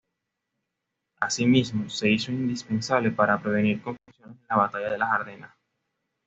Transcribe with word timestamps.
Asimismo, 1.19 1.87
se 1.91 2.09
hizo 2.09 2.31
indispensable 2.31 3.11
para 3.11 3.39
prevenir 3.39 3.83
confusiones 3.83 4.35
en 4.41 4.47
la 4.49 4.55
Batalla 4.55 4.89
de 4.89 4.97
las 4.97 5.11
Ardenas. 5.11 5.51